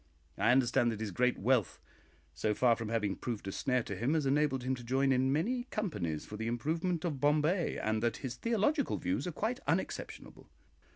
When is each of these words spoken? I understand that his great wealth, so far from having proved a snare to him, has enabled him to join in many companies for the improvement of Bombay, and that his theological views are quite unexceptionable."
I 0.39 0.51
understand 0.51 0.91
that 0.91 0.99
his 0.99 1.11
great 1.11 1.37
wealth, 1.37 1.79
so 2.33 2.55
far 2.55 2.75
from 2.75 2.89
having 2.89 3.15
proved 3.15 3.47
a 3.47 3.51
snare 3.51 3.83
to 3.83 3.95
him, 3.95 4.15
has 4.15 4.25
enabled 4.25 4.63
him 4.63 4.73
to 4.73 4.83
join 4.83 5.11
in 5.11 5.31
many 5.31 5.65
companies 5.65 6.25
for 6.25 6.37
the 6.37 6.47
improvement 6.47 7.05
of 7.05 7.21
Bombay, 7.21 7.77
and 7.77 8.01
that 8.01 8.17
his 8.25 8.33
theological 8.35 8.97
views 8.97 9.27
are 9.27 9.31
quite 9.31 9.59
unexceptionable." 9.67 10.49